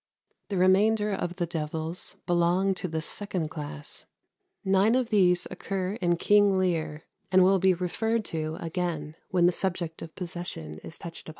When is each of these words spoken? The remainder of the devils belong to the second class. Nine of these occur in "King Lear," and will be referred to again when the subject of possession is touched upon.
The 0.49 0.57
remainder 0.57 1.11
of 1.11 1.35
the 1.35 1.45
devils 1.45 2.17
belong 2.25 2.73
to 2.73 2.87
the 2.87 3.01
second 3.03 3.49
class. 3.51 4.07
Nine 4.65 4.95
of 4.95 5.09
these 5.09 5.45
occur 5.51 5.93
in 6.01 6.17
"King 6.17 6.57
Lear," 6.57 7.03
and 7.31 7.43
will 7.43 7.59
be 7.59 7.75
referred 7.75 8.25
to 8.33 8.57
again 8.59 9.15
when 9.29 9.45
the 9.45 9.51
subject 9.51 10.01
of 10.01 10.15
possession 10.15 10.79
is 10.79 10.97
touched 10.97 11.29
upon. 11.29 11.29